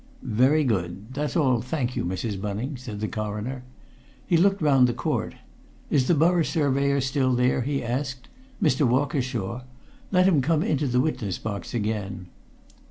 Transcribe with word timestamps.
"Very 0.23 0.63
good. 0.63 1.13
That's 1.13 1.35
all, 1.37 1.61
thank 1.61 1.95
you, 1.95 2.03
Mrs. 2.03 2.41
Bunning," 2.41 2.75
said 2.75 3.01
the 3.01 3.07
Coroner. 3.07 3.63
He 4.25 4.35
looked 4.35 4.59
round 4.59 4.87
the 4.87 4.95
court. 4.95 5.35
"Is 5.91 6.07
the 6.07 6.15
Borough 6.15 6.41
Surveyor 6.41 6.99
still 7.01 7.35
there?" 7.35 7.61
he 7.61 7.83
asked. 7.83 8.27
"Mr. 8.59 8.81
Walkershaw? 8.87 9.61
Let 10.11 10.25
him 10.27 10.41
come 10.41 10.63
into 10.63 10.87
the 10.87 11.01
witness 11.01 11.37
box 11.37 11.75
again." 11.75 12.25